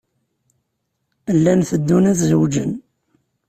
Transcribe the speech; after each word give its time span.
Llan 1.37 1.61
teddun 1.69 2.09
ad 2.11 2.17
zewǧen. 2.29 2.71